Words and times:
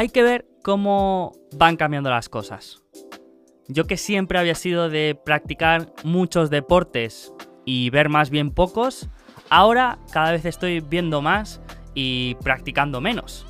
Hay 0.00 0.08
que 0.08 0.22
ver 0.22 0.46
cómo 0.62 1.32
van 1.52 1.76
cambiando 1.76 2.08
las 2.08 2.30
cosas. 2.30 2.82
Yo 3.68 3.86
que 3.86 3.98
siempre 3.98 4.38
había 4.38 4.54
sido 4.54 4.88
de 4.88 5.14
practicar 5.14 5.92
muchos 6.04 6.48
deportes 6.48 7.34
y 7.66 7.90
ver 7.90 8.08
más 8.08 8.30
bien 8.30 8.50
pocos, 8.50 9.10
ahora 9.50 9.98
cada 10.10 10.32
vez 10.32 10.46
estoy 10.46 10.80
viendo 10.80 11.20
más 11.20 11.60
y 11.92 12.34
practicando 12.36 13.02
menos. 13.02 13.44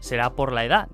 Será 0.00 0.34
por 0.34 0.54
la 0.54 0.64
edad. 0.64 0.88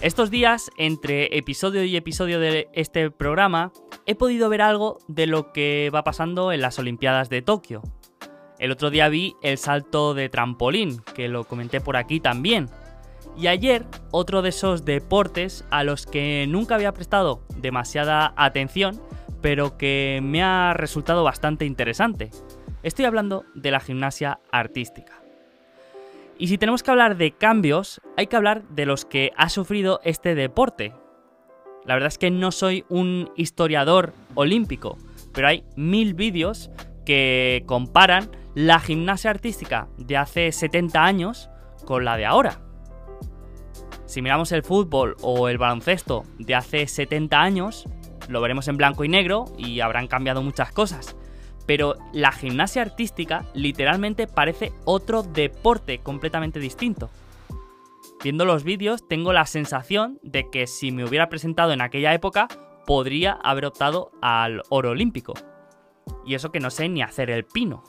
Estos 0.00 0.32
días, 0.32 0.68
entre 0.78 1.38
episodio 1.38 1.84
y 1.84 1.96
episodio 1.96 2.40
de 2.40 2.68
este 2.72 3.12
programa, 3.12 3.70
he 4.04 4.16
podido 4.16 4.48
ver 4.48 4.62
algo 4.62 4.98
de 5.06 5.28
lo 5.28 5.52
que 5.52 5.92
va 5.94 6.02
pasando 6.02 6.50
en 6.50 6.60
las 6.60 6.80
Olimpiadas 6.80 7.28
de 7.28 7.40
Tokio. 7.40 7.82
El 8.58 8.72
otro 8.72 8.90
día 8.90 9.08
vi 9.08 9.36
el 9.42 9.56
salto 9.56 10.14
de 10.14 10.28
trampolín, 10.28 11.00
que 11.14 11.28
lo 11.28 11.44
comenté 11.44 11.80
por 11.80 11.96
aquí 11.96 12.18
también. 12.18 12.68
Y 13.36 13.46
ayer, 13.46 13.84
otro 14.10 14.42
de 14.42 14.48
esos 14.48 14.84
deportes 14.84 15.64
a 15.70 15.84
los 15.84 16.06
que 16.06 16.44
nunca 16.48 16.74
había 16.74 16.92
prestado 16.92 17.42
demasiada 17.56 18.32
atención, 18.36 19.00
pero 19.40 19.78
que 19.78 20.18
me 20.22 20.42
ha 20.42 20.74
resultado 20.74 21.22
bastante 21.22 21.64
interesante. 21.66 22.30
Estoy 22.82 23.04
hablando 23.04 23.44
de 23.54 23.70
la 23.70 23.78
gimnasia 23.78 24.40
artística. 24.50 25.22
Y 26.36 26.48
si 26.48 26.58
tenemos 26.58 26.82
que 26.82 26.90
hablar 26.90 27.16
de 27.16 27.32
cambios, 27.32 28.00
hay 28.16 28.26
que 28.26 28.36
hablar 28.36 28.64
de 28.68 28.86
los 28.86 29.04
que 29.04 29.32
ha 29.36 29.48
sufrido 29.48 30.00
este 30.04 30.34
deporte. 30.34 30.92
La 31.84 31.94
verdad 31.94 32.08
es 32.08 32.18
que 32.18 32.30
no 32.30 32.50
soy 32.50 32.84
un 32.88 33.30
historiador 33.36 34.14
olímpico, 34.34 34.98
pero 35.32 35.48
hay 35.48 35.64
mil 35.76 36.14
vídeos 36.14 36.70
que 37.04 37.62
comparan 37.66 38.30
la 38.58 38.80
gimnasia 38.80 39.30
artística 39.30 39.86
de 39.98 40.16
hace 40.16 40.50
70 40.50 41.04
años 41.04 41.48
con 41.84 42.04
la 42.04 42.16
de 42.16 42.26
ahora. 42.26 42.60
Si 44.04 44.20
miramos 44.20 44.50
el 44.50 44.64
fútbol 44.64 45.14
o 45.22 45.48
el 45.48 45.58
baloncesto 45.58 46.24
de 46.40 46.56
hace 46.56 46.88
70 46.88 47.40
años, 47.40 47.84
lo 48.28 48.40
veremos 48.40 48.66
en 48.66 48.76
blanco 48.76 49.04
y 49.04 49.08
negro 49.08 49.44
y 49.56 49.78
habrán 49.78 50.08
cambiado 50.08 50.42
muchas 50.42 50.72
cosas 50.72 51.16
pero 51.68 51.96
la 52.14 52.32
gimnasia 52.32 52.80
artística 52.80 53.44
literalmente 53.52 54.26
parece 54.26 54.72
otro 54.86 55.22
deporte 55.22 55.98
completamente 55.98 56.60
distinto. 56.60 57.10
Viendo 58.24 58.46
los 58.46 58.64
vídeos 58.64 59.06
tengo 59.06 59.34
la 59.34 59.44
sensación 59.44 60.18
de 60.22 60.48
que 60.50 60.66
si 60.66 60.92
me 60.92 61.04
hubiera 61.04 61.28
presentado 61.28 61.72
en 61.72 61.82
aquella 61.82 62.14
época 62.14 62.48
podría 62.86 63.32
haber 63.32 63.66
optado 63.66 64.12
al 64.22 64.62
oro 64.70 64.92
olímpico. 64.92 65.34
Y 66.24 66.34
eso 66.34 66.50
que 66.50 66.58
no 66.58 66.70
sé 66.70 66.88
ni 66.88 67.02
hacer 67.02 67.28
el 67.28 67.44
pino. 67.44 67.84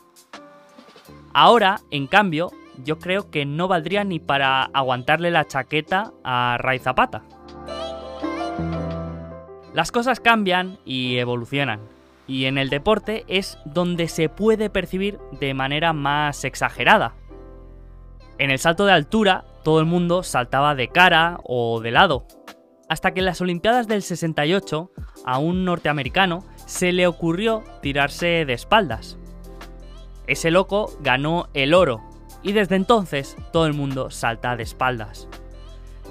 Ahora, 1.32 1.80
en 1.90 2.06
cambio, 2.06 2.50
yo 2.84 2.98
creo 2.98 3.30
que 3.30 3.44
no 3.46 3.68
valdría 3.68 4.04
ni 4.04 4.18
para 4.18 4.64
aguantarle 4.64 5.30
la 5.30 5.46
chaqueta 5.46 6.12
a 6.24 6.56
Ray 6.58 6.78
Zapata. 6.78 7.22
Las 9.72 9.92
cosas 9.92 10.18
cambian 10.20 10.78
y 10.84 11.16
evolucionan 11.18 11.80
y 12.30 12.44
en 12.44 12.58
el 12.58 12.70
deporte 12.70 13.24
es 13.26 13.58
donde 13.64 14.06
se 14.06 14.28
puede 14.28 14.70
percibir 14.70 15.18
de 15.40 15.52
manera 15.52 15.92
más 15.92 16.44
exagerada. 16.44 17.14
En 18.38 18.52
el 18.52 18.60
salto 18.60 18.86
de 18.86 18.92
altura 18.92 19.44
todo 19.64 19.80
el 19.80 19.86
mundo 19.86 20.22
saltaba 20.22 20.76
de 20.76 20.88
cara 20.88 21.40
o 21.42 21.80
de 21.80 21.90
lado, 21.90 22.26
hasta 22.88 23.12
que 23.12 23.18
en 23.18 23.26
las 23.26 23.40
Olimpiadas 23.40 23.88
del 23.88 24.02
68 24.02 24.92
a 25.26 25.38
un 25.38 25.64
norteamericano 25.64 26.44
se 26.66 26.92
le 26.92 27.08
ocurrió 27.08 27.64
tirarse 27.82 28.44
de 28.44 28.52
espaldas. 28.52 29.18
Ese 30.30 30.52
loco 30.52 30.96
ganó 31.00 31.48
el 31.54 31.74
oro 31.74 32.00
y 32.40 32.52
desde 32.52 32.76
entonces 32.76 33.36
todo 33.52 33.66
el 33.66 33.74
mundo 33.74 34.12
salta 34.12 34.54
de 34.54 34.62
espaldas. 34.62 35.26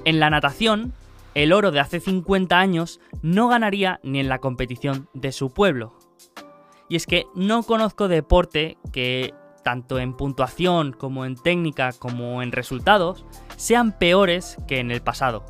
En 0.04 0.20
la 0.20 0.30
natación, 0.30 0.92
el 1.36 1.54
oro 1.54 1.72
de 1.72 1.80
hace 1.80 2.02
50 2.02 2.60
años 2.60 3.00
no 3.22 3.48
ganaría 3.48 4.02
ni 4.04 4.20
en 4.20 4.28
la 4.28 4.40
competición 4.40 5.08
de 5.14 5.32
su 5.32 5.54
pueblo. 5.54 5.98
Y 6.90 6.98
es 6.98 7.08
que 7.08 7.28
no 7.34 7.64
conozco 7.64 8.10
deporte 8.10 8.78
que, 8.92 9.34
tanto 9.64 10.00
en 10.00 10.12
puntuación 10.12 10.92
como 10.92 11.24
en 11.24 11.38
técnica 11.38 11.94
como 11.94 12.44
en 12.44 12.52
resultados, 12.52 13.26
sean 13.56 13.98
peores 13.98 14.58
que 14.68 14.80
en 14.80 14.92
el 14.92 15.02
pasado. 15.02 15.46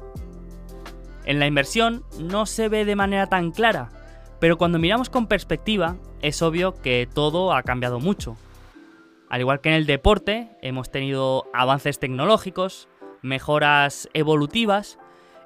En 1.25 1.39
la 1.39 1.47
inversión 1.47 2.03
no 2.19 2.45
se 2.45 2.69
ve 2.69 2.85
de 2.85 2.95
manera 2.95 3.25
tan 3.25 3.49
clara, 3.49 3.89
pero 4.39 4.59
cuando 4.59 4.77
miramos 4.77 5.09
con 5.09 5.25
perspectiva 5.25 5.95
es 6.21 6.43
obvio 6.43 6.75
que 6.75 7.09
todo 7.11 7.51
ha 7.51 7.63
cambiado 7.63 7.99
mucho. 7.99 8.37
Al 9.29 9.41
igual 9.41 9.61
que 9.61 9.69
en 9.69 9.75
el 9.75 9.85
deporte, 9.85 10.49
hemos 10.63 10.89
tenido 10.89 11.45
avances 11.53 11.99
tecnológicos, 11.99 12.89
mejoras 13.21 14.09
evolutivas 14.15 14.97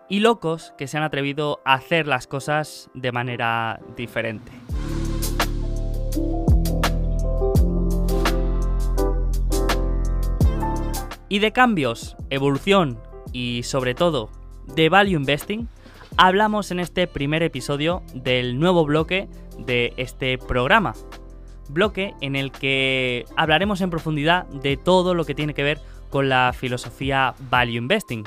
y 0.09 0.21
locos 0.21 0.73
que 0.77 0.87
se 0.87 0.97
han 0.97 1.03
atrevido 1.03 1.59
a 1.65 1.73
hacer 1.73 2.07
las 2.07 2.25
cosas 2.25 2.89
de 2.93 3.11
manera 3.11 3.81
diferente. 3.97 4.53
Y 11.27 11.39
de 11.39 11.51
cambios, 11.51 12.15
evolución 12.29 12.99
y 13.33 13.63
sobre 13.63 13.95
todo 13.95 14.29
de 14.75 14.87
value 14.87 15.17
investing, 15.17 15.67
hablamos 16.15 16.71
en 16.71 16.79
este 16.79 17.05
primer 17.07 17.43
episodio 17.43 18.01
del 18.13 18.59
nuevo 18.59 18.85
bloque 18.85 19.27
de 19.57 19.93
este 19.97 20.37
programa. 20.37 20.93
Bloque 21.69 22.13
en 22.21 22.35
el 22.35 22.51
que 22.51 23.25
hablaremos 23.35 23.81
en 23.81 23.89
profundidad 23.89 24.45
de 24.47 24.77
todo 24.77 25.13
lo 25.13 25.25
que 25.25 25.35
tiene 25.35 25.53
que 25.53 25.63
ver 25.63 25.79
con 26.09 26.29
la 26.29 26.53
filosofía 26.53 27.33
value 27.49 27.77
investing. 27.77 28.23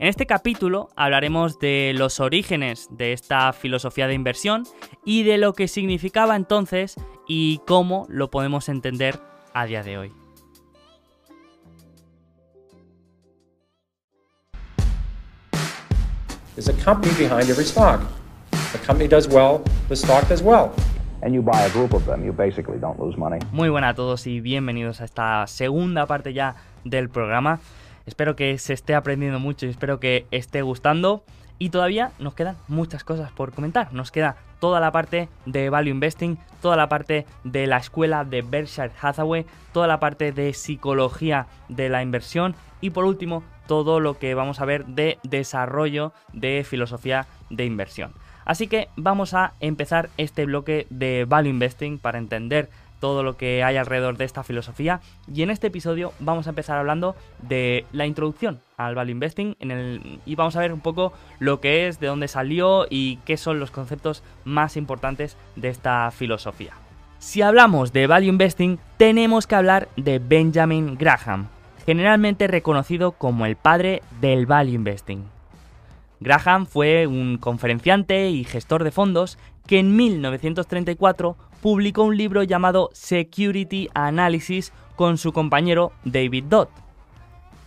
En 0.00 0.06
este 0.06 0.26
capítulo 0.26 0.90
hablaremos 0.94 1.58
de 1.58 1.92
los 1.96 2.20
orígenes 2.20 2.88
de 2.90 3.12
esta 3.12 3.52
filosofía 3.52 4.06
de 4.06 4.14
inversión 4.14 4.64
y 5.04 5.24
de 5.24 5.38
lo 5.38 5.54
que 5.54 5.66
significaba 5.66 6.36
entonces 6.36 6.94
y 7.26 7.60
cómo 7.66 8.06
lo 8.08 8.30
podemos 8.30 8.68
entender 8.68 9.18
a 9.54 9.66
día 9.66 9.82
de 9.82 9.98
hoy. 9.98 10.12
There's 16.54 16.68
a 16.68 16.84
company 16.84 17.12
behind 17.14 17.48
every 17.50 17.64
stock. 17.64 18.00
The 18.72 18.78
company 18.78 19.08
does 19.08 19.28
well, 19.28 19.62
the 19.88 19.94
stock 19.94 20.28
does. 20.28 20.42
Muy 23.50 23.68
buenas 23.68 23.90
a 23.90 23.94
todos 23.94 24.26
y 24.26 24.40
bienvenidos 24.40 25.00
a 25.00 25.04
esta 25.04 25.46
segunda 25.48 26.06
parte 26.06 26.32
ya 26.32 26.54
del 26.84 27.08
programa. 27.08 27.58
Espero 28.06 28.36
que 28.36 28.56
se 28.58 28.72
esté 28.72 28.94
aprendiendo 28.94 29.40
mucho 29.40 29.66
y 29.66 29.70
espero 29.70 29.98
que 29.98 30.26
esté 30.30 30.62
gustando. 30.62 31.24
Y 31.58 31.70
todavía 31.70 32.12
nos 32.20 32.34
quedan 32.34 32.56
muchas 32.68 33.02
cosas 33.02 33.32
por 33.32 33.52
comentar. 33.52 33.92
Nos 33.92 34.12
queda 34.12 34.36
toda 34.60 34.78
la 34.78 34.92
parte 34.92 35.28
de 35.44 35.70
Value 35.70 35.90
Investing, 35.90 36.38
toda 36.62 36.76
la 36.76 36.88
parte 36.88 37.26
de 37.42 37.66
la 37.66 37.78
escuela 37.78 38.24
de 38.24 38.42
Berkshire 38.42 38.92
Hathaway, 39.00 39.44
toda 39.72 39.88
la 39.88 39.98
parte 39.98 40.30
de 40.30 40.54
psicología 40.54 41.48
de 41.68 41.88
la 41.88 42.02
inversión 42.02 42.54
y 42.80 42.90
por 42.90 43.04
último 43.04 43.42
todo 43.66 43.98
lo 43.98 44.18
que 44.18 44.34
vamos 44.34 44.60
a 44.60 44.64
ver 44.64 44.86
de 44.86 45.18
desarrollo 45.24 46.12
de 46.32 46.64
filosofía 46.64 47.26
de 47.50 47.64
inversión. 47.64 48.12
Así 48.48 48.66
que 48.66 48.88
vamos 48.96 49.34
a 49.34 49.52
empezar 49.60 50.08
este 50.16 50.46
bloque 50.46 50.86
de 50.88 51.26
Value 51.28 51.50
Investing 51.50 51.98
para 51.98 52.16
entender 52.18 52.70
todo 52.98 53.22
lo 53.22 53.36
que 53.36 53.62
hay 53.62 53.76
alrededor 53.76 54.16
de 54.16 54.24
esta 54.24 54.42
filosofía 54.42 55.00
y 55.32 55.42
en 55.42 55.50
este 55.50 55.66
episodio 55.68 56.14
vamos 56.18 56.46
a 56.46 56.50
empezar 56.50 56.78
hablando 56.78 57.14
de 57.42 57.84
la 57.92 58.06
introducción 58.06 58.60
al 58.78 58.94
value 58.94 59.12
investing 59.12 59.54
y 60.24 60.34
vamos 60.34 60.56
a 60.56 60.60
ver 60.60 60.72
un 60.72 60.80
poco 60.80 61.12
lo 61.38 61.60
que 61.60 61.86
es, 61.86 62.00
de 62.00 62.08
dónde 62.08 62.26
salió 62.26 62.86
y 62.88 63.18
qué 63.18 63.36
son 63.36 63.60
los 63.60 63.70
conceptos 63.70 64.24
más 64.44 64.76
importantes 64.76 65.36
de 65.54 65.68
esta 65.68 66.10
filosofía. 66.10 66.72
Si 67.18 67.42
hablamos 67.42 67.92
de 67.92 68.06
value 68.06 68.30
investing 68.30 68.78
tenemos 68.96 69.46
que 69.46 69.56
hablar 69.56 69.88
de 69.96 70.18
Benjamin 70.18 70.96
Graham, 70.96 71.48
generalmente 71.86 72.48
reconocido 72.48 73.12
como 73.12 73.46
el 73.46 73.56
padre 73.56 74.02
del 74.20 74.46
value 74.46 74.74
investing. 74.74 75.37
Graham 76.20 76.66
fue 76.66 77.06
un 77.06 77.38
conferenciante 77.38 78.28
y 78.30 78.44
gestor 78.44 78.84
de 78.84 78.90
fondos 78.90 79.38
que 79.66 79.78
en 79.78 79.94
1934 79.96 81.36
publicó 81.60 82.02
un 82.02 82.16
libro 82.16 82.42
llamado 82.42 82.90
Security 82.92 83.88
Analysis 83.94 84.72
con 84.96 85.18
su 85.18 85.32
compañero 85.32 85.92
David 86.04 86.44
Dodd. 86.44 86.68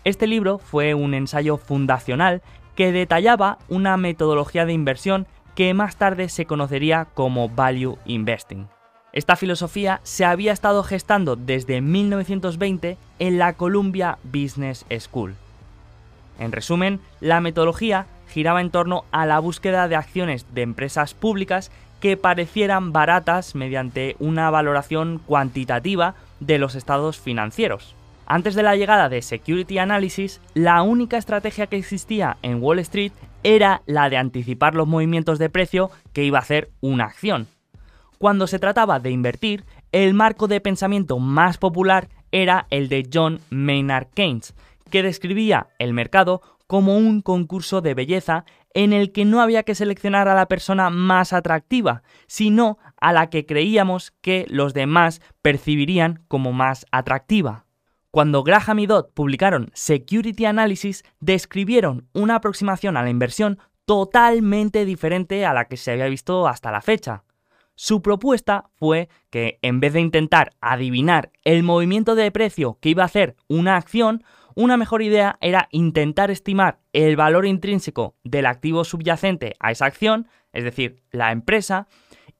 Este 0.03 0.27
libro 0.27 0.57
fue 0.57 0.93
un 0.93 1.13
ensayo 1.13 1.57
fundacional 1.57 2.41
que 2.75 2.91
detallaba 2.91 3.59
una 3.69 3.97
metodología 3.97 4.65
de 4.65 4.73
inversión 4.73 5.27
que 5.55 5.73
más 5.73 5.97
tarde 5.97 6.29
se 6.29 6.45
conocería 6.45 7.05
como 7.13 7.49
Value 7.49 7.97
Investing. 8.05 8.67
Esta 9.13 9.35
filosofía 9.35 9.99
se 10.03 10.23
había 10.23 10.53
estado 10.53 10.83
gestando 10.83 11.35
desde 11.35 11.81
1920 11.81 12.97
en 13.19 13.37
la 13.37 13.53
Columbia 13.53 14.17
Business 14.23 14.85
School. 14.99 15.35
En 16.39 16.51
resumen, 16.51 17.01
la 17.19 17.41
metodología 17.41 18.07
giraba 18.31 18.61
en 18.61 18.71
torno 18.71 19.05
a 19.11 19.25
la 19.25 19.39
búsqueda 19.39 19.87
de 19.87 19.95
acciones 19.95 20.45
de 20.53 20.63
empresas 20.63 21.13
públicas 21.13 21.71
que 21.99 22.17
parecieran 22.17 22.91
baratas 22.91 23.53
mediante 23.53 24.15
una 24.19 24.49
valoración 24.49 25.21
cuantitativa 25.25 26.15
de 26.39 26.57
los 26.57 26.75
estados 26.75 27.19
financieros. 27.19 27.95
Antes 28.25 28.55
de 28.55 28.63
la 28.63 28.75
llegada 28.75 29.09
de 29.09 29.21
Security 29.21 29.77
Analysis, 29.77 30.41
la 30.53 30.81
única 30.81 31.17
estrategia 31.17 31.67
que 31.67 31.75
existía 31.75 32.37
en 32.41 32.63
Wall 32.63 32.79
Street 32.79 33.11
era 33.43 33.81
la 33.85 34.09
de 34.09 34.17
anticipar 34.17 34.73
los 34.73 34.87
movimientos 34.87 35.37
de 35.37 35.49
precio 35.49 35.91
que 36.13 36.23
iba 36.23 36.39
a 36.39 36.41
hacer 36.41 36.71
una 36.79 37.05
acción. 37.05 37.47
Cuando 38.17 38.47
se 38.47 38.59
trataba 38.59 38.99
de 38.99 39.11
invertir, 39.11 39.65
el 39.91 40.13
marco 40.13 40.47
de 40.47 40.61
pensamiento 40.61 41.19
más 41.19 41.57
popular 41.57 42.07
era 42.31 42.67
el 42.69 42.87
de 42.87 43.07
John 43.11 43.41
Maynard 43.49 44.07
Keynes, 44.13 44.53
que 44.89 45.03
describía 45.03 45.67
el 45.79 45.93
mercado 45.93 46.41
como 46.71 46.95
un 46.95 47.21
concurso 47.21 47.81
de 47.81 47.93
belleza 47.93 48.45
en 48.73 48.93
el 48.93 49.11
que 49.11 49.25
no 49.25 49.41
había 49.41 49.63
que 49.63 49.75
seleccionar 49.75 50.29
a 50.29 50.35
la 50.35 50.45
persona 50.45 50.89
más 50.89 51.33
atractiva, 51.33 52.01
sino 52.27 52.77
a 52.95 53.11
la 53.11 53.29
que 53.29 53.45
creíamos 53.45 54.11
que 54.21 54.45
los 54.47 54.73
demás 54.73 55.19
percibirían 55.41 56.23
como 56.29 56.53
más 56.53 56.85
atractiva. 56.89 57.65
Cuando 58.09 58.41
Graham 58.43 58.79
y 58.79 58.85
Dodd 58.85 59.07
publicaron 59.13 59.69
Security 59.73 60.45
Analysis, 60.45 61.03
describieron 61.19 62.07
una 62.13 62.35
aproximación 62.35 62.95
a 62.95 63.03
la 63.03 63.09
inversión 63.09 63.59
totalmente 63.83 64.85
diferente 64.85 65.45
a 65.45 65.53
la 65.53 65.65
que 65.65 65.75
se 65.75 65.91
había 65.91 66.05
visto 66.05 66.47
hasta 66.47 66.71
la 66.71 66.79
fecha. 66.79 67.25
Su 67.75 68.01
propuesta 68.01 68.69
fue 68.75 69.09
que 69.29 69.59
en 69.61 69.81
vez 69.81 69.91
de 69.91 69.99
intentar 69.99 70.51
adivinar 70.61 71.33
el 71.43 71.63
movimiento 71.63 72.15
de 72.15 72.31
precio 72.31 72.77
que 72.79 72.89
iba 72.89 73.03
a 73.03 73.07
hacer 73.07 73.35
una 73.49 73.75
acción, 73.75 74.23
una 74.55 74.77
mejor 74.77 75.01
idea 75.01 75.37
era 75.41 75.67
intentar 75.71 76.31
estimar 76.31 76.79
el 76.93 77.15
valor 77.15 77.45
intrínseco 77.45 78.15
del 78.23 78.45
activo 78.45 78.83
subyacente 78.83 79.55
a 79.59 79.71
esa 79.71 79.85
acción, 79.85 80.27
es 80.53 80.63
decir, 80.63 81.03
la 81.11 81.31
empresa, 81.31 81.87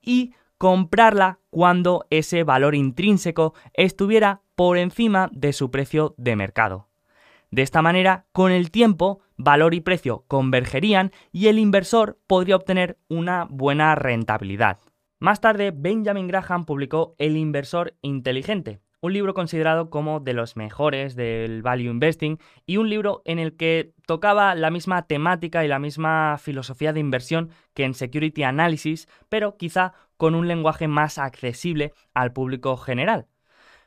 y 0.02 0.34
comprarla 0.58 1.40
cuando 1.50 2.06
ese 2.10 2.44
valor 2.44 2.76
intrínseco 2.76 3.54
estuviera 3.74 4.42
por 4.56 4.78
encima 4.78 5.30
de 5.32 5.54
su 5.54 5.72
precio 5.72 6.14
de 6.18 6.36
mercado. 6.36 6.90
De 7.50 7.64
esta 7.64 7.82
manera, 7.82 8.28
con 8.32 8.52
el 8.52 8.72
tiempo, 8.72 9.20
valor 9.38 9.74
y 9.74 9.82
precio 9.82 10.24
convergerían 10.28 11.12
y 11.32 11.48
el 11.48 11.60
inversor 11.60 12.20
podría 12.28 12.56
obtener 12.56 12.98
una 13.10 13.46
buena 13.50 13.96
rentabilidad. 13.96 14.80
Más 15.20 15.42
tarde, 15.42 15.72
Benjamin 15.76 16.28
Graham 16.28 16.66
publicó 16.66 17.16
El 17.18 17.38
inversor 17.38 17.96
inteligente, 18.02 18.82
un 19.02 19.14
libro 19.14 19.34
considerado 19.34 19.90
como 19.90 20.20
de 20.20 20.34
los 20.34 20.56
mejores 20.56 21.16
del 21.16 21.64
value 21.64 21.90
investing 21.90 22.38
y 22.66 22.78
un 22.78 22.90
libro 22.90 23.24
en 23.26 23.40
el 23.40 23.58
que 23.58 23.94
tocaba 24.06 24.54
la 24.56 24.70
misma 24.70 25.08
temática 25.08 25.66
y 25.66 25.68
la 25.68 25.80
misma 25.80 26.38
filosofía 26.40 26.94
de 26.94 27.00
inversión 27.00 27.50
que 27.74 27.84
en 27.84 27.96
Security 27.96 28.44
Analysis, 28.44 29.08
pero 29.28 29.58
quizá 29.58 29.94
con 30.18 30.36
un 30.36 30.48
lenguaje 30.48 30.88
más 30.88 31.18
accesible 31.18 31.94
al 32.14 32.32
público 32.32 32.78
general. 32.78 33.28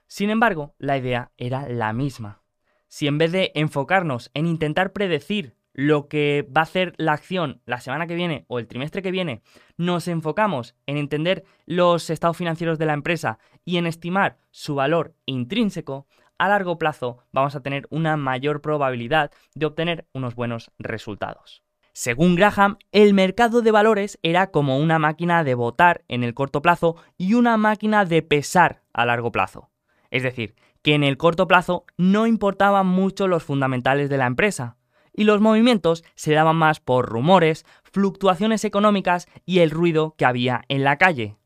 Sin 0.08 0.30
embargo, 0.30 0.74
la 0.78 0.98
idea 0.98 1.30
era 1.36 1.68
la 1.68 1.92
misma. 1.92 2.42
Si 2.88 3.06
en 3.06 3.18
vez 3.18 3.32
de 3.32 3.52
enfocarnos 3.54 4.30
en 4.34 4.46
intentar 4.46 4.92
predecir 4.92 5.56
lo 5.74 6.08
que 6.08 6.48
va 6.56 6.62
a 6.62 6.64
hacer 6.64 6.94
la 6.96 7.12
acción 7.12 7.60
la 7.66 7.80
semana 7.80 8.06
que 8.06 8.14
viene 8.14 8.46
o 8.48 8.58
el 8.58 8.66
trimestre 8.66 9.02
que 9.02 9.10
viene, 9.10 9.42
nos 9.76 10.08
enfocamos 10.08 10.74
en 10.86 10.96
entender 10.96 11.44
los 11.66 12.08
estados 12.08 12.36
financieros 12.36 12.78
de 12.78 12.86
la 12.86 12.94
empresa 12.94 13.38
y 13.64 13.76
en 13.76 13.86
estimar 13.86 14.38
su 14.50 14.76
valor 14.76 15.14
intrínseco, 15.26 16.06
a 16.38 16.48
largo 16.48 16.78
plazo 16.78 17.18
vamos 17.32 17.54
a 17.54 17.62
tener 17.62 17.86
una 17.90 18.16
mayor 18.16 18.60
probabilidad 18.60 19.30
de 19.54 19.66
obtener 19.66 20.06
unos 20.14 20.34
buenos 20.34 20.70
resultados. 20.78 21.62
Según 21.92 22.34
Graham, 22.34 22.78
el 22.90 23.14
mercado 23.14 23.62
de 23.62 23.70
valores 23.70 24.18
era 24.22 24.50
como 24.50 24.78
una 24.78 24.98
máquina 24.98 25.44
de 25.44 25.54
votar 25.54 26.04
en 26.08 26.24
el 26.24 26.34
corto 26.34 26.60
plazo 26.60 26.96
y 27.16 27.34
una 27.34 27.56
máquina 27.56 28.04
de 28.04 28.22
pesar 28.22 28.82
a 28.92 29.06
largo 29.06 29.30
plazo. 29.30 29.70
Es 30.10 30.24
decir, 30.24 30.56
que 30.82 30.94
en 30.94 31.04
el 31.04 31.16
corto 31.16 31.46
plazo 31.46 31.84
no 31.96 32.26
importaban 32.26 32.86
mucho 32.86 33.28
los 33.28 33.44
fundamentales 33.44 34.10
de 34.10 34.18
la 34.18 34.26
empresa, 34.26 34.76
y 35.14 35.24
los 35.24 35.40
movimientos 35.40 36.04
se 36.14 36.34
daban 36.34 36.56
más 36.56 36.80
por 36.80 37.08
rumores, 37.08 37.64
fluctuaciones 37.84 38.64
económicas 38.64 39.28
y 39.46 39.60
el 39.60 39.70
ruido 39.70 40.14
que 40.18 40.26
había 40.26 40.64
en 40.68 40.84
la 40.84 40.98
calle. 40.98 41.36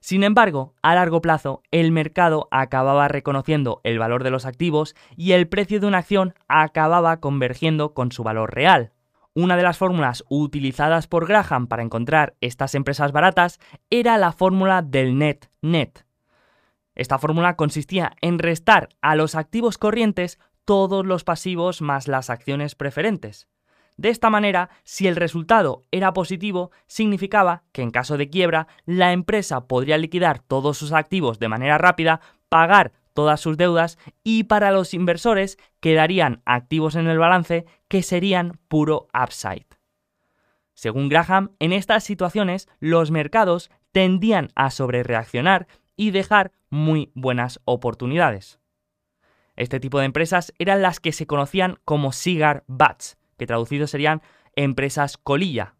Sin 0.00 0.24
embargo, 0.24 0.74
a 0.82 0.96
largo 0.96 1.22
plazo, 1.22 1.62
el 1.70 1.92
mercado 1.92 2.48
acababa 2.50 3.06
reconociendo 3.06 3.80
el 3.84 4.00
valor 4.00 4.24
de 4.24 4.30
los 4.30 4.46
activos 4.46 4.96
y 5.16 5.30
el 5.30 5.46
precio 5.46 5.78
de 5.78 5.86
una 5.86 5.98
acción 5.98 6.34
acababa 6.48 7.20
convergiendo 7.20 7.94
con 7.94 8.10
su 8.10 8.24
valor 8.24 8.52
real. 8.52 8.90
Una 9.34 9.56
de 9.56 9.62
las 9.62 9.78
fórmulas 9.78 10.24
utilizadas 10.28 11.06
por 11.06 11.28
Graham 11.28 11.68
para 11.68 11.84
encontrar 11.84 12.34
estas 12.40 12.74
empresas 12.74 13.12
baratas 13.12 13.60
era 13.90 14.18
la 14.18 14.32
fórmula 14.32 14.82
del 14.82 15.16
net 15.16 15.48
net. 15.60 16.04
Esta 16.94 17.18
fórmula 17.18 17.56
consistía 17.56 18.12
en 18.20 18.38
restar 18.38 18.88
a 19.00 19.14
los 19.14 19.34
activos 19.34 19.78
corrientes 19.78 20.38
todos 20.64 21.06
los 21.06 21.24
pasivos 21.24 21.82
más 21.82 22.08
las 22.08 22.30
acciones 22.30 22.74
preferentes. 22.74 23.48
De 23.96 24.08
esta 24.08 24.30
manera, 24.30 24.70
si 24.84 25.06
el 25.06 25.16
resultado 25.16 25.82
era 25.90 26.12
positivo, 26.12 26.70
significaba 26.86 27.64
que 27.72 27.82
en 27.82 27.90
caso 27.90 28.16
de 28.16 28.30
quiebra, 28.30 28.66
la 28.86 29.12
empresa 29.12 29.66
podría 29.66 29.98
liquidar 29.98 30.40
todos 30.40 30.78
sus 30.78 30.92
activos 30.92 31.38
de 31.38 31.48
manera 31.48 31.78
rápida, 31.78 32.20
pagar 32.48 32.92
todas 33.12 33.40
sus 33.40 33.56
deudas 33.56 33.98
y 34.24 34.44
para 34.44 34.72
los 34.72 34.94
inversores 34.94 35.58
quedarían 35.80 36.40
activos 36.46 36.96
en 36.96 37.06
el 37.06 37.18
balance 37.18 37.66
que 37.88 38.02
serían 38.02 38.58
puro 38.68 39.08
upside. 39.14 39.66
Según 40.74 41.08
Graham, 41.08 41.52
en 41.58 41.72
estas 41.72 42.04
situaciones 42.04 42.68
los 42.80 43.10
mercados 43.10 43.70
tendían 43.92 44.48
a 44.54 44.70
sobrereaccionar 44.70 45.66
y 45.96 46.10
dejar 46.10 46.52
muy 46.70 47.12
buenas 47.14 47.60
oportunidades. 47.66 48.61
Este 49.56 49.80
tipo 49.80 49.98
de 49.98 50.06
empresas 50.06 50.52
eran 50.58 50.82
las 50.82 51.00
que 51.00 51.12
se 51.12 51.26
conocían 51.26 51.78
como 51.84 52.12
cigar 52.12 52.64
bats, 52.66 53.18
que 53.38 53.46
traducidos 53.46 53.90
serían 53.90 54.22
empresas 54.56 55.16
colilla. 55.16 55.74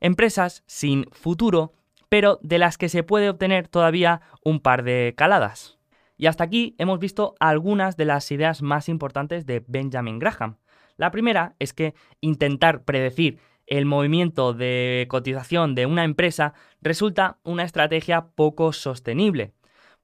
Empresas 0.00 0.64
sin 0.66 1.06
futuro, 1.12 1.74
pero 2.08 2.38
de 2.42 2.58
las 2.58 2.78
que 2.78 2.88
se 2.88 3.02
puede 3.02 3.28
obtener 3.28 3.68
todavía 3.68 4.20
un 4.44 4.60
par 4.60 4.82
de 4.82 5.14
caladas. 5.16 5.78
Y 6.16 6.26
hasta 6.26 6.44
aquí 6.44 6.74
hemos 6.78 6.98
visto 6.98 7.34
algunas 7.40 7.96
de 7.96 8.06
las 8.06 8.30
ideas 8.30 8.62
más 8.62 8.88
importantes 8.88 9.46
de 9.46 9.64
Benjamin 9.66 10.18
Graham. 10.18 10.58
La 10.96 11.10
primera 11.10 11.54
es 11.58 11.72
que 11.72 11.94
intentar 12.20 12.84
predecir 12.84 13.38
el 13.66 13.84
movimiento 13.84 14.52
de 14.54 15.06
cotización 15.08 15.74
de 15.74 15.86
una 15.86 16.04
empresa 16.04 16.54
resulta 16.80 17.38
una 17.42 17.64
estrategia 17.64 18.28
poco 18.34 18.72
sostenible. 18.72 19.52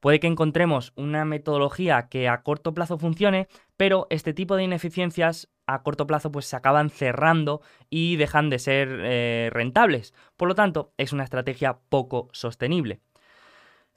Puede 0.03 0.19
que 0.19 0.27
encontremos 0.27 0.91
una 0.97 1.23
metodología 1.23 2.09
que 2.09 2.27
a 2.27 2.43
corto 2.43 2.73
plazo 2.73 2.97
funcione, 2.97 3.47
pero 3.77 4.05
este 4.09 4.33
tipo 4.33 4.57
de 4.57 4.65
ineficiencias 4.65 5.47
a 5.65 5.81
corto 5.81 6.05
plazo 6.07 6.29
pues 6.29 6.45
se 6.45 6.57
acaban 6.57 6.89
cerrando 6.89 7.61
y 7.89 8.17
dejan 8.17 8.49
de 8.49 8.59
ser 8.59 8.89
eh, 9.01 9.49
rentables. 9.53 10.13
Por 10.35 10.49
lo 10.49 10.55
tanto, 10.55 10.91
es 10.97 11.13
una 11.13 11.23
estrategia 11.23 11.79
poco 11.87 12.27
sostenible. 12.33 12.99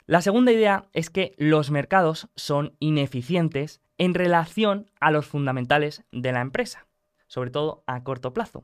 La 0.05 0.21
segunda 0.21 0.53
idea 0.53 0.85
es 0.93 1.09
que 1.09 1.35
los 1.37 1.71
mercados 1.71 2.29
son 2.37 2.77
ineficientes 2.79 3.81
en 3.97 4.13
relación 4.13 4.89
a 5.01 5.11
los 5.11 5.25
fundamentales 5.25 6.05
de 6.13 6.31
la 6.31 6.39
empresa, 6.39 6.87
sobre 7.27 7.51
todo 7.51 7.83
a 7.85 8.05
corto 8.05 8.33
plazo. 8.33 8.63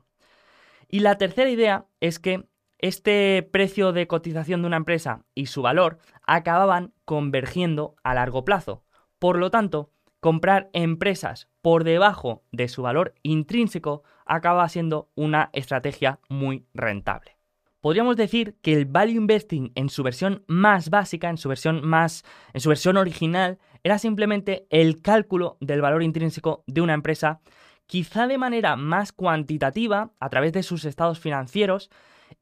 Y 0.88 1.00
la 1.00 1.18
tercera 1.18 1.50
idea 1.50 1.84
es 2.00 2.18
que 2.18 2.48
este 2.84 3.42
precio 3.50 3.92
de 3.92 4.06
cotización 4.06 4.60
de 4.60 4.66
una 4.66 4.76
empresa 4.76 5.24
y 5.34 5.46
su 5.46 5.62
valor 5.62 6.00
acababan 6.26 6.92
convergiendo 7.06 7.96
a 8.02 8.12
largo 8.12 8.44
plazo. 8.44 8.84
Por 9.18 9.38
lo 9.38 9.50
tanto, 9.50 9.90
comprar 10.20 10.68
empresas 10.74 11.48
por 11.62 11.82
debajo 11.82 12.42
de 12.52 12.68
su 12.68 12.82
valor 12.82 13.14
intrínseco 13.22 14.02
acaba 14.26 14.68
siendo 14.68 15.08
una 15.14 15.48
estrategia 15.54 16.20
muy 16.28 16.66
rentable. 16.74 17.38
Podríamos 17.80 18.16
decir 18.16 18.58
que 18.60 18.74
el 18.74 18.84
value 18.84 19.16
investing 19.16 19.72
en 19.76 19.88
su 19.88 20.02
versión 20.02 20.44
más 20.46 20.90
básica, 20.90 21.30
en 21.30 21.38
su 21.38 21.48
versión 21.48 21.86
más 21.86 22.22
en 22.52 22.60
su 22.60 22.68
versión 22.68 22.98
original, 22.98 23.58
era 23.82 23.96
simplemente 23.98 24.66
el 24.68 25.00
cálculo 25.00 25.56
del 25.60 25.80
valor 25.80 26.02
intrínseco 26.02 26.64
de 26.66 26.82
una 26.82 26.92
empresa, 26.92 27.40
quizá 27.86 28.26
de 28.26 28.36
manera 28.36 28.76
más 28.76 29.12
cuantitativa 29.12 30.12
a 30.20 30.28
través 30.28 30.52
de 30.52 30.62
sus 30.62 30.84
estados 30.84 31.18
financieros, 31.18 31.90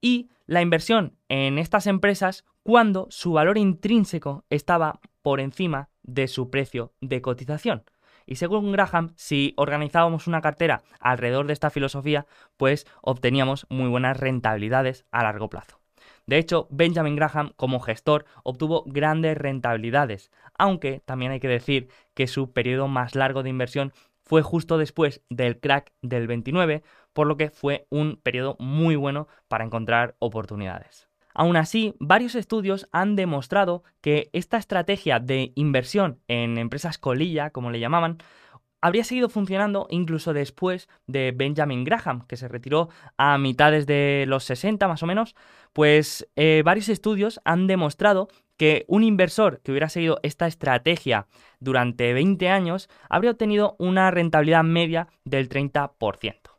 y 0.02 0.28
la 0.46 0.60
inversión 0.60 1.16
en 1.30 1.56
estas 1.56 1.86
empresas 1.86 2.44
cuando 2.62 3.06
su 3.10 3.32
valor 3.32 3.56
intrínseco 3.56 4.44
estaba 4.50 5.00
por 5.22 5.40
encima 5.40 5.88
de 6.02 6.28
su 6.28 6.50
precio 6.50 6.92
de 7.00 7.22
cotización. 7.22 7.84
Y 8.26 8.36
según 8.36 8.70
Graham, 8.72 9.14
si 9.16 9.54
organizábamos 9.56 10.26
una 10.26 10.42
cartera 10.42 10.82
alrededor 11.00 11.46
de 11.46 11.54
esta 11.54 11.70
filosofía, 11.70 12.26
pues 12.56 12.86
obteníamos 13.00 13.66
muy 13.70 13.88
buenas 13.88 14.18
rentabilidades 14.18 15.06
a 15.10 15.22
largo 15.22 15.48
plazo. 15.48 15.80
De 16.26 16.38
hecho, 16.38 16.68
Benjamin 16.70 17.16
Graham 17.16 17.52
como 17.56 17.80
gestor 17.80 18.26
obtuvo 18.44 18.84
grandes 18.86 19.36
rentabilidades, 19.36 20.30
aunque 20.56 21.00
también 21.00 21.32
hay 21.32 21.40
que 21.40 21.48
decir 21.48 21.88
que 22.14 22.26
su 22.26 22.52
periodo 22.52 22.86
más 22.86 23.14
largo 23.14 23.42
de 23.42 23.50
inversión 23.50 23.92
fue 24.22 24.42
justo 24.42 24.78
después 24.78 25.20
del 25.30 25.58
crack 25.58 25.92
del 26.00 26.26
29, 26.28 26.82
por 27.12 27.26
lo 27.26 27.36
que 27.36 27.50
fue 27.50 27.86
un 27.90 28.20
periodo 28.22 28.56
muy 28.58 28.96
bueno 28.96 29.28
para 29.48 29.64
encontrar 29.64 30.16
oportunidades. 30.18 31.08
Aún 31.34 31.56
así, 31.56 31.94
varios 31.98 32.34
estudios 32.34 32.88
han 32.92 33.16
demostrado 33.16 33.84
que 34.00 34.28
esta 34.32 34.58
estrategia 34.58 35.18
de 35.18 35.52
inversión 35.54 36.20
en 36.28 36.58
empresas 36.58 36.98
colilla, 36.98 37.50
como 37.50 37.70
le 37.70 37.80
llamaban, 37.80 38.18
habría 38.82 39.04
seguido 39.04 39.30
funcionando 39.30 39.86
incluso 39.88 40.34
después 40.34 40.88
de 41.06 41.32
Benjamin 41.34 41.84
Graham, 41.84 42.26
que 42.26 42.36
se 42.36 42.48
retiró 42.48 42.90
a 43.16 43.38
mitades 43.38 43.86
de 43.86 44.24
los 44.28 44.44
60 44.44 44.86
más 44.88 45.02
o 45.02 45.06
menos, 45.06 45.34
pues 45.72 46.28
eh, 46.36 46.62
varios 46.64 46.90
estudios 46.90 47.40
han 47.44 47.66
demostrado 47.66 48.28
que 48.58 48.84
un 48.88 49.02
inversor 49.02 49.60
que 49.62 49.70
hubiera 49.70 49.88
seguido 49.88 50.18
esta 50.22 50.46
estrategia 50.46 51.26
durante 51.60 52.12
20 52.12 52.48
años 52.48 52.90
habría 53.08 53.30
obtenido 53.30 53.76
una 53.78 54.10
rentabilidad 54.10 54.64
media 54.64 55.08
del 55.24 55.48
30%. 55.48 56.51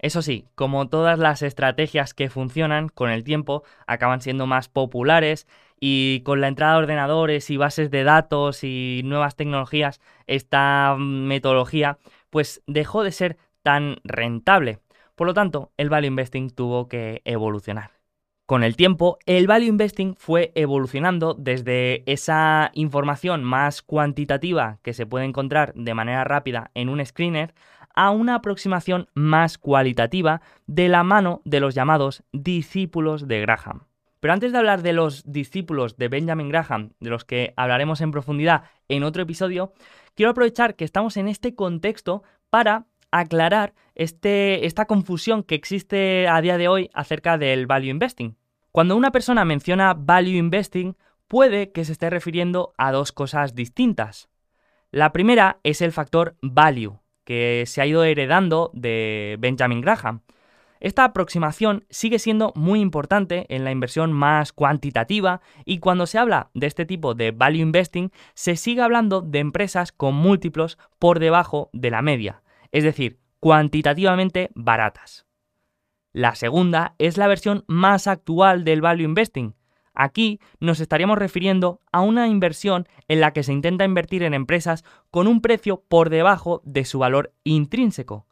Eso 0.00 0.22
sí, 0.22 0.46
como 0.54 0.88
todas 0.88 1.18
las 1.18 1.42
estrategias 1.42 2.14
que 2.14 2.30
funcionan 2.30 2.88
con 2.88 3.10
el 3.10 3.22
tiempo 3.22 3.64
acaban 3.86 4.22
siendo 4.22 4.46
más 4.46 4.70
populares 4.70 5.46
y 5.78 6.22
con 6.22 6.40
la 6.40 6.48
entrada 6.48 6.72
de 6.72 6.78
ordenadores 6.78 7.50
y 7.50 7.58
bases 7.58 7.90
de 7.90 8.02
datos 8.02 8.64
y 8.64 9.02
nuevas 9.04 9.36
tecnologías, 9.36 10.00
esta 10.26 10.96
metodología 10.98 11.98
pues 12.30 12.62
dejó 12.66 13.02
de 13.02 13.12
ser 13.12 13.36
tan 13.62 13.96
rentable. 14.02 14.78
Por 15.16 15.26
lo 15.26 15.34
tanto, 15.34 15.70
el 15.76 15.90
value 15.90 16.06
investing 16.06 16.48
tuvo 16.48 16.88
que 16.88 17.20
evolucionar. 17.26 18.00
Con 18.46 18.64
el 18.64 18.74
tiempo, 18.76 19.18
el 19.26 19.46
value 19.46 19.68
investing 19.68 20.16
fue 20.16 20.50
evolucionando 20.54 21.34
desde 21.34 22.02
esa 22.10 22.70
información 22.72 23.44
más 23.44 23.82
cuantitativa 23.82 24.78
que 24.82 24.94
se 24.94 25.06
puede 25.06 25.26
encontrar 25.26 25.72
de 25.74 25.94
manera 25.94 26.24
rápida 26.24 26.70
en 26.74 26.88
un 26.88 27.04
screener 27.04 27.54
a 28.00 28.08
una 28.12 28.36
aproximación 28.36 29.10
más 29.12 29.58
cualitativa 29.58 30.40
de 30.66 30.88
la 30.88 31.04
mano 31.04 31.42
de 31.44 31.60
los 31.60 31.74
llamados 31.74 32.22
discípulos 32.32 33.28
de 33.28 33.42
Graham. 33.42 33.82
Pero 34.20 34.32
antes 34.32 34.52
de 34.52 34.58
hablar 34.58 34.80
de 34.80 34.94
los 34.94 35.30
discípulos 35.30 35.98
de 35.98 36.08
Benjamin 36.08 36.48
Graham, 36.48 36.94
de 36.98 37.10
los 37.10 37.26
que 37.26 37.52
hablaremos 37.58 38.00
en 38.00 38.10
profundidad 38.10 38.62
en 38.88 39.02
otro 39.02 39.24
episodio, 39.24 39.74
quiero 40.14 40.30
aprovechar 40.30 40.76
que 40.76 40.86
estamos 40.86 41.18
en 41.18 41.28
este 41.28 41.54
contexto 41.54 42.22
para 42.48 42.86
aclarar 43.10 43.74
este, 43.94 44.64
esta 44.64 44.86
confusión 44.86 45.42
que 45.42 45.54
existe 45.54 46.26
a 46.26 46.40
día 46.40 46.56
de 46.56 46.68
hoy 46.68 46.88
acerca 46.94 47.36
del 47.36 47.66
value 47.66 47.90
investing. 47.90 48.38
Cuando 48.72 48.96
una 48.96 49.12
persona 49.12 49.44
menciona 49.44 49.92
value 49.92 50.38
investing, 50.38 50.96
puede 51.28 51.70
que 51.70 51.84
se 51.84 51.92
esté 51.92 52.08
refiriendo 52.08 52.72
a 52.78 52.92
dos 52.92 53.12
cosas 53.12 53.54
distintas. 53.54 54.30
La 54.90 55.12
primera 55.12 55.60
es 55.64 55.82
el 55.82 55.92
factor 55.92 56.38
value, 56.40 56.98
que 57.30 57.62
se 57.64 57.80
ha 57.80 57.86
ido 57.86 58.02
heredando 58.02 58.72
de 58.74 59.36
Benjamin 59.38 59.82
Graham. 59.82 60.22
Esta 60.80 61.04
aproximación 61.04 61.84
sigue 61.88 62.18
siendo 62.18 62.52
muy 62.56 62.80
importante 62.80 63.46
en 63.54 63.62
la 63.62 63.70
inversión 63.70 64.12
más 64.12 64.52
cuantitativa 64.52 65.40
y 65.64 65.78
cuando 65.78 66.08
se 66.08 66.18
habla 66.18 66.50
de 66.54 66.66
este 66.66 66.86
tipo 66.86 67.14
de 67.14 67.30
value 67.30 67.60
investing 67.60 68.10
se 68.34 68.56
sigue 68.56 68.82
hablando 68.82 69.20
de 69.20 69.38
empresas 69.38 69.92
con 69.92 70.16
múltiplos 70.16 70.76
por 70.98 71.20
debajo 71.20 71.70
de 71.72 71.92
la 71.92 72.02
media, 72.02 72.42
es 72.72 72.82
decir, 72.82 73.20
cuantitativamente 73.38 74.50
baratas. 74.56 75.24
La 76.12 76.34
segunda 76.34 76.96
es 76.98 77.16
la 77.16 77.28
versión 77.28 77.62
más 77.68 78.08
actual 78.08 78.64
del 78.64 78.80
value 78.80 79.04
investing, 79.04 79.54
Aquí 80.02 80.40
nos 80.60 80.80
estaríamos 80.80 81.18
refiriendo 81.18 81.82
a 81.92 82.00
una 82.00 82.26
inversión 82.26 82.88
en 83.06 83.20
la 83.20 83.34
que 83.34 83.42
se 83.42 83.52
intenta 83.52 83.84
invertir 83.84 84.22
en 84.22 84.32
empresas 84.32 84.82
con 85.10 85.26
un 85.26 85.42
precio 85.42 85.84
por 85.88 86.08
debajo 86.08 86.62
de 86.64 86.86
su 86.86 87.00
valor 87.00 87.34
intrínseco. 87.44 88.26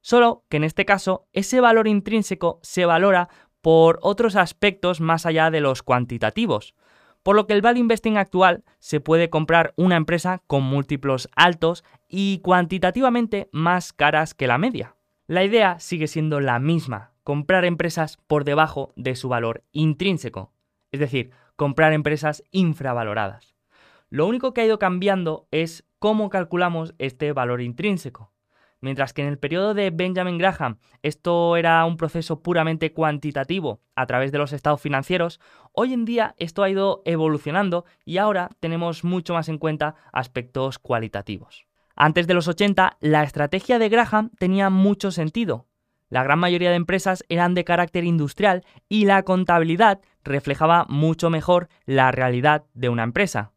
Solo 0.00 0.44
que 0.48 0.56
en 0.56 0.64
este 0.64 0.86
caso 0.86 1.26
ese 1.34 1.60
valor 1.60 1.88
intrínseco 1.88 2.58
se 2.62 2.86
valora 2.86 3.28
por 3.60 3.98
otros 4.00 4.34
aspectos 4.34 5.02
más 5.02 5.26
allá 5.26 5.50
de 5.50 5.60
los 5.60 5.82
cuantitativos. 5.82 6.74
Por 7.22 7.36
lo 7.36 7.46
que 7.46 7.52
el 7.52 7.60
value 7.60 7.80
investing 7.80 8.16
actual 8.16 8.64
se 8.78 9.00
puede 9.00 9.28
comprar 9.28 9.74
una 9.76 9.96
empresa 9.96 10.42
con 10.46 10.62
múltiplos 10.62 11.28
altos 11.36 11.84
y 12.08 12.38
cuantitativamente 12.38 13.50
más 13.52 13.92
caras 13.92 14.32
que 14.32 14.46
la 14.46 14.56
media. 14.56 14.96
La 15.26 15.44
idea 15.44 15.80
sigue 15.80 16.06
siendo 16.06 16.40
la 16.40 16.58
misma, 16.60 17.12
comprar 17.24 17.66
empresas 17.66 18.16
por 18.26 18.44
debajo 18.44 18.94
de 18.96 19.16
su 19.16 19.28
valor 19.28 19.64
intrínseco 19.70 20.54
es 20.92 21.00
decir, 21.00 21.30
comprar 21.56 21.92
empresas 21.92 22.42
infravaloradas. 22.50 23.54
Lo 24.08 24.26
único 24.26 24.52
que 24.52 24.62
ha 24.62 24.66
ido 24.66 24.78
cambiando 24.78 25.46
es 25.50 25.84
cómo 25.98 26.30
calculamos 26.30 26.94
este 26.98 27.32
valor 27.32 27.60
intrínseco. 27.60 28.32
Mientras 28.80 29.12
que 29.12 29.22
en 29.22 29.28
el 29.28 29.38
periodo 29.38 29.74
de 29.74 29.90
Benjamin 29.90 30.38
Graham 30.38 30.78
esto 31.02 31.56
era 31.56 31.84
un 31.84 31.96
proceso 31.96 32.42
puramente 32.42 32.92
cuantitativo 32.92 33.82
a 33.94 34.06
través 34.06 34.32
de 34.32 34.38
los 34.38 34.52
estados 34.52 34.80
financieros, 34.80 35.38
hoy 35.72 35.92
en 35.92 36.06
día 36.06 36.34
esto 36.38 36.62
ha 36.62 36.70
ido 36.70 37.02
evolucionando 37.04 37.84
y 38.04 38.16
ahora 38.16 38.48
tenemos 38.58 39.04
mucho 39.04 39.34
más 39.34 39.48
en 39.48 39.58
cuenta 39.58 39.96
aspectos 40.12 40.78
cualitativos. 40.78 41.66
Antes 41.94 42.26
de 42.26 42.34
los 42.34 42.48
80, 42.48 42.96
la 43.00 43.22
estrategia 43.22 43.78
de 43.78 43.90
Graham 43.90 44.30
tenía 44.38 44.70
mucho 44.70 45.10
sentido, 45.10 45.66
la 46.10 46.24
gran 46.24 46.40
mayoría 46.40 46.70
de 46.70 46.76
empresas 46.76 47.24
eran 47.28 47.54
de 47.54 47.64
carácter 47.64 48.04
industrial 48.04 48.64
y 48.88 49.06
la 49.06 49.22
contabilidad 49.22 50.00
reflejaba 50.24 50.84
mucho 50.88 51.30
mejor 51.30 51.68
la 51.86 52.10
realidad 52.10 52.64
de 52.74 52.88
una 52.88 53.04
empresa. 53.04 53.52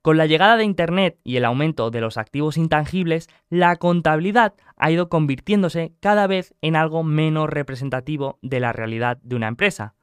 Con 0.00 0.16
la 0.16 0.26
llegada 0.26 0.56
de 0.56 0.64
Internet 0.64 1.18
y 1.24 1.36
el 1.36 1.44
aumento 1.44 1.90
de 1.90 2.00
los 2.00 2.16
activos 2.16 2.56
intangibles, 2.58 3.28
la 3.48 3.76
contabilidad 3.76 4.54
ha 4.76 4.90
ido 4.90 5.08
convirtiéndose 5.08 5.94
cada 6.00 6.26
vez 6.26 6.54
en 6.60 6.76
algo 6.76 7.02
menos 7.02 7.48
representativo 7.50 8.38
de 8.42 8.60
la 8.60 8.72
realidad 8.72 9.18
de 9.22 9.36
una 9.36 9.48
empresa. 9.48 9.94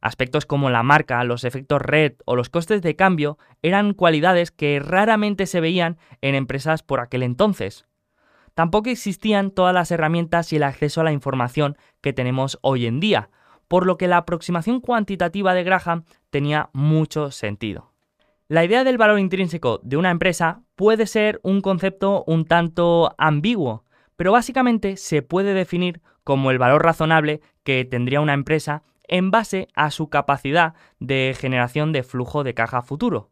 Aspectos 0.00 0.44
como 0.44 0.68
la 0.68 0.82
marca, 0.82 1.24
los 1.24 1.44
efectos 1.44 1.80
red 1.80 2.14
o 2.26 2.36
los 2.36 2.50
costes 2.50 2.82
de 2.82 2.96
cambio 2.96 3.38
eran 3.62 3.94
cualidades 3.94 4.50
que 4.50 4.80
raramente 4.80 5.46
se 5.46 5.60
veían 5.60 5.96
en 6.20 6.34
empresas 6.34 6.82
por 6.82 7.00
aquel 7.00 7.22
entonces 7.22 7.86
tampoco 8.54 8.90
existían 8.90 9.50
todas 9.50 9.74
las 9.74 9.90
herramientas 9.90 10.52
y 10.52 10.56
el 10.56 10.62
acceso 10.62 11.00
a 11.00 11.04
la 11.04 11.12
información 11.12 11.76
que 12.00 12.12
tenemos 12.12 12.58
hoy 12.62 12.86
en 12.86 13.00
día, 13.00 13.30
por 13.68 13.86
lo 13.86 13.96
que 13.96 14.08
la 14.08 14.18
aproximación 14.18 14.80
cuantitativa 14.80 15.54
de 15.54 15.64
Graham 15.64 16.04
tenía 16.30 16.70
mucho 16.72 17.30
sentido. 17.30 17.92
La 18.48 18.64
idea 18.64 18.84
del 18.84 18.98
valor 18.98 19.18
intrínseco 19.18 19.80
de 19.82 19.96
una 19.96 20.10
empresa 20.10 20.62
puede 20.76 21.06
ser 21.06 21.40
un 21.42 21.60
concepto 21.60 22.24
un 22.26 22.44
tanto 22.44 23.14
ambiguo, 23.18 23.84
pero 24.16 24.32
básicamente 24.32 24.96
se 24.96 25.22
puede 25.22 25.54
definir 25.54 26.02
como 26.24 26.50
el 26.50 26.58
valor 26.58 26.84
razonable 26.84 27.40
que 27.64 27.84
tendría 27.84 28.20
una 28.20 28.34
empresa 28.34 28.82
en 29.08 29.30
base 29.30 29.68
a 29.74 29.90
su 29.90 30.08
capacidad 30.08 30.74
de 30.98 31.34
generación 31.38 31.92
de 31.92 32.02
flujo 32.02 32.44
de 32.44 32.54
caja 32.54 32.82
futuro. 32.82 33.30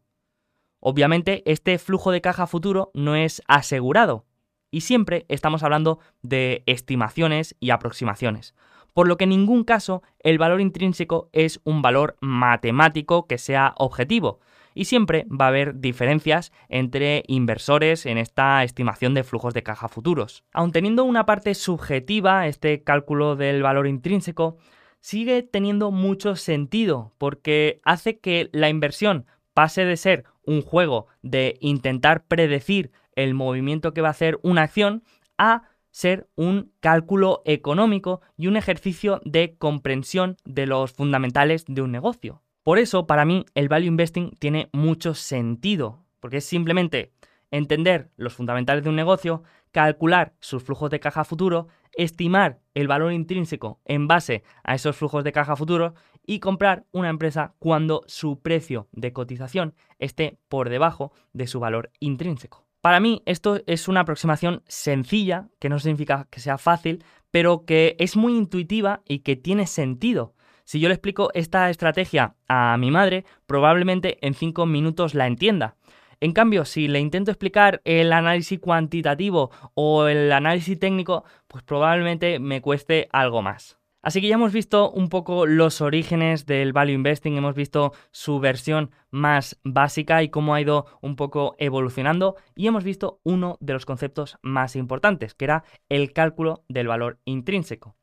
Obviamente, 0.79 1.43
este 1.45 1.77
flujo 1.77 2.11
de 2.11 2.21
caja 2.21 2.45
futuro 2.45 2.91
no 2.93 3.15
es 3.15 3.41
asegurado, 3.47 4.25
y 4.73 4.81
siempre 4.81 5.27
estamos 5.29 5.61
hablando 5.61 5.99
de 6.23 6.63
estimaciones 6.65 7.55
y 7.59 7.69
aproximaciones. 7.69 8.55
Por 8.93 9.07
lo 9.07 9.17
que 9.17 9.25
en 9.25 9.29
ningún 9.29 9.63
caso 9.63 10.01
el 10.19 10.39
valor 10.39 10.61
intrínseco 10.61 11.29
es 11.31 11.61
un 11.63 11.83
valor 11.83 12.17
matemático 12.21 13.27
que 13.27 13.37
sea 13.37 13.75
objetivo, 13.77 14.39
y 14.73 14.85
siempre 14.85 15.27
va 15.29 15.45
a 15.45 15.49
haber 15.49 15.79
diferencias 15.79 16.51
entre 16.69 17.23
inversores 17.27 18.07
en 18.07 18.17
esta 18.17 18.63
estimación 18.63 19.13
de 19.13 19.23
flujos 19.23 19.53
de 19.53 19.61
caja 19.61 19.87
futuros. 19.87 20.43
Aun 20.51 20.71
teniendo 20.71 21.03
una 21.03 21.27
parte 21.27 21.53
subjetiva, 21.53 22.47
este 22.47 22.81
cálculo 22.81 23.35
del 23.35 23.61
valor 23.61 23.85
intrínseco 23.85 24.57
sigue 25.01 25.43
teniendo 25.43 25.91
mucho 25.91 26.35
sentido 26.35 27.13
porque 27.19 27.79
hace 27.83 28.17
que 28.17 28.49
la 28.51 28.69
inversión 28.69 29.27
pase 29.53 29.85
de 29.85 29.97
ser 29.97 30.23
un 30.45 30.63
juego 30.63 31.05
de 31.21 31.57
intentar 31.61 32.25
predecir 32.25 32.91
el 33.15 33.33
movimiento 33.33 33.93
que 33.93 34.01
va 34.01 34.09
a 34.09 34.11
hacer 34.11 34.39
una 34.43 34.63
acción 34.63 35.03
a 35.37 35.63
ser 35.91 36.27
un 36.35 36.71
cálculo 36.79 37.43
económico 37.45 38.21
y 38.35 38.47
un 38.47 38.57
ejercicio 38.57 39.21
de 39.25 39.55
comprensión 39.57 40.37
de 40.43 40.65
los 40.65 40.91
fundamentales 40.91 41.65
de 41.67 41.81
un 41.81 41.91
negocio. 41.91 42.41
Por 42.63 42.79
eso, 42.79 43.05
para 43.05 43.25
mí, 43.25 43.45
el 43.55 43.69
value 43.69 43.87
investing 43.87 44.31
tiene 44.39 44.69
mucho 44.73 45.13
sentido, 45.13 46.03
porque 46.19 46.37
es 46.37 46.45
simplemente 46.45 47.11
entender 47.51 48.09
los 48.17 48.33
fundamentales 48.33 48.83
de 48.83 48.89
un 48.89 48.95
negocio, 48.95 49.43
calcular 49.71 50.33
sus 50.39 50.63
flujos 50.63 50.89
de 50.89 50.99
caja 50.99 51.23
futuro, 51.23 51.67
estimar 51.95 52.59
el 52.73 52.87
valor 52.87 53.13
intrínseco 53.13 53.79
en 53.85 54.07
base 54.07 54.43
a 54.63 54.73
esos 54.73 54.95
flujos 54.95 55.23
de 55.23 55.31
caja 55.31 55.55
futuro 55.55 55.93
y 56.25 56.39
comprar 56.39 56.85
una 56.91 57.09
empresa 57.09 57.53
cuando 57.59 58.01
su 58.07 58.41
precio 58.41 58.87
de 58.91 59.13
cotización 59.13 59.75
esté 59.99 60.39
por 60.49 60.69
debajo 60.69 61.11
de 61.33 61.45
su 61.45 61.59
valor 61.59 61.91
intrínseco. 61.99 62.62
Para 62.83 62.99
mí 62.99 63.21
esto 63.25 63.61
es 63.65 63.87
una 63.87 64.01
aproximación 64.01 64.61
sencilla, 64.67 65.47
que 65.61 65.69
no 65.69 65.79
significa 65.79 66.27
que 66.29 66.41
sea 66.41 66.57
fácil, 66.57 67.05
pero 67.31 67.63
que 67.63 67.95
es 67.97 68.17
muy 68.17 68.35
intuitiva 68.35 69.03
y 69.07 69.19
que 69.19 69.37
tiene 69.37 69.67
sentido. 69.67 70.33
Si 70.65 70.81
yo 70.81 70.89
le 70.89 70.95
explico 70.95 71.29
esta 71.33 71.69
estrategia 71.69 72.35
a 72.49 72.75
mi 72.77 72.91
madre, 72.91 73.23
probablemente 73.45 74.17
en 74.19 74.33
5 74.33 74.65
minutos 74.65 75.13
la 75.13 75.27
entienda. 75.27 75.77
En 76.19 76.33
cambio, 76.33 76.65
si 76.65 76.89
le 76.89 76.99
intento 76.99 77.31
explicar 77.31 77.81
el 77.85 78.11
análisis 78.11 78.59
cuantitativo 78.59 79.49
o 79.75 80.07
el 80.07 80.29
análisis 80.33 80.77
técnico, 80.77 81.23
pues 81.47 81.63
probablemente 81.63 82.37
me 82.39 82.59
cueste 82.59 83.07
algo 83.13 83.41
más. 83.41 83.77
Así 84.03 84.19
que 84.19 84.27
ya 84.27 84.35
hemos 84.35 84.51
visto 84.51 84.91
un 84.91 85.07
poco 85.07 85.45
los 85.45 85.79
orígenes 85.79 86.45
del 86.45 86.73
value 86.73 86.91
investing, 86.91 87.37
hemos 87.37 87.55
visto 87.55 87.93
su 88.11 88.41
versión 88.41 88.91
más 89.11 89.57
básica 89.63 90.21
y 90.21 90.29
cómo 90.29 90.53
ha 90.53 90.61
ido 90.61 90.85
un 91.01 91.15
poco 91.15 91.55
evolucionando 91.57 92.35
y 92.53 92.67
hemos 92.67 92.83
visto 92.83 93.21
uno 93.23 93.57
de 93.61 93.71
los 93.71 93.85
conceptos 93.85 94.37
más 94.41 94.75
importantes, 94.75 95.33
que 95.33 95.45
era 95.45 95.63
el 95.87 96.11
cálculo 96.11 96.65
del 96.67 96.87
valor 96.87 97.19
intrínseco. 97.23 97.95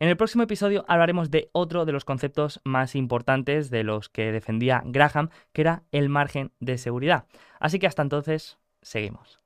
En 0.00 0.08
el 0.08 0.16
próximo 0.16 0.42
episodio 0.42 0.86
hablaremos 0.88 1.30
de 1.30 1.50
otro 1.52 1.84
de 1.84 1.92
los 1.92 2.06
conceptos 2.06 2.62
más 2.64 2.94
importantes 2.96 3.68
de 3.68 3.84
los 3.84 4.08
que 4.08 4.32
defendía 4.32 4.82
Graham, 4.86 5.28
que 5.52 5.60
era 5.60 5.82
el 5.92 6.08
margen 6.08 6.52
de 6.60 6.78
seguridad. 6.78 7.26
Así 7.60 7.78
que 7.78 7.86
hasta 7.86 8.02
entonces, 8.02 8.58
seguimos. 8.80 9.41